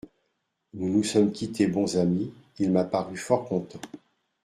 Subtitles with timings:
[0.73, 3.77] Nous nous sommes quittés bons amis, il m'a paru fort content.